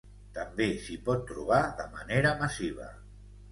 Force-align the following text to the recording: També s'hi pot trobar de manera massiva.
També 0.37 0.65
s'hi 0.85 0.97
pot 1.09 1.21
trobar 1.33 1.61
de 1.83 1.87
manera 1.99 2.35
massiva. 2.43 2.91